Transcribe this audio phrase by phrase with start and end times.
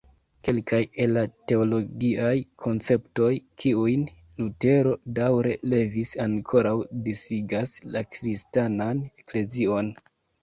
[0.47, 2.29] Kelkaj el la teologiaj
[2.65, 3.27] konceptoj
[3.63, 4.05] kiujn
[4.41, 6.73] Lutero daŭre levis ankoraŭ
[7.09, 9.93] disigas la Kristanan Eklezion.